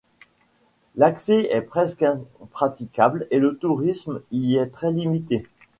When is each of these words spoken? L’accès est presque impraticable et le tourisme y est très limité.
L’accès 0.95 1.49
est 1.51 1.61
presque 1.61 2.01
impraticable 2.01 3.27
et 3.29 3.37
le 3.37 3.55
tourisme 3.55 4.21
y 4.31 4.55
est 4.55 4.65
très 4.69 4.91
limité. 4.91 5.45